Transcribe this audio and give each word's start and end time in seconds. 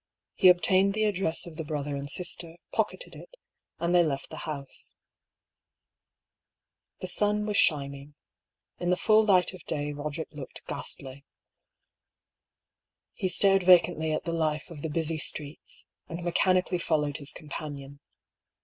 He 0.33 0.47
obtained 0.47 0.95
the 0.95 1.03
address 1.03 1.45
of 1.45 1.57
the 1.57 1.63
brother 1.63 1.95
and 1.95 2.09
sister, 2.09 2.55
pocketed 2.71 3.13
it, 3.15 3.37
and 3.77 3.93
they 3.93 4.01
left 4.03 4.31
the 4.31 4.47
house. 4.49 4.95
The 7.01 7.07
sun 7.07 7.45
was 7.45 7.57
shining. 7.57 8.15
In 8.79 8.89
the 8.89 8.97
full 8.97 9.23
light 9.23 9.53
of 9.53 9.63
day 9.65 9.93
Boderick 9.93 10.31
looked 10.33 10.65
ghastly. 10.65 11.23
He 13.13 13.29
stared 13.29 13.61
vacantly 13.61 14.11
at 14.11 14.23
the 14.23 14.33
life 14.33 14.71
of 14.71 14.81
the 14.81 14.89
busy 14.89 15.19
streets, 15.19 15.85
and 16.09 16.23
mechanically 16.23 16.79
followed 16.79 17.17
his 17.17 17.31
companion. 17.31 17.99